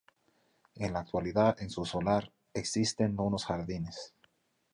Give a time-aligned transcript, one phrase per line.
[0.77, 4.15] En la actualidad, en su solar existen unos jardines.